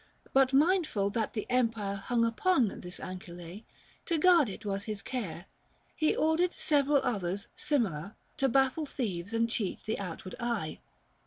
[0.33, 3.61] 405 But mindful that the empire hung upon This ancile,
[4.07, 5.45] to guard it was his care..
[5.95, 10.79] He ordered several others, similar, To baffle thieves and cheat the outward eye.